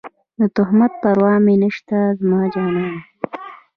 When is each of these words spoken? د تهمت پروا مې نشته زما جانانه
د 0.39 0.41
تهمت 0.55 0.91
پروا 1.01 1.33
مې 1.45 1.55
نشته 1.63 1.97
زما 2.19 2.41
جانانه 2.53 2.99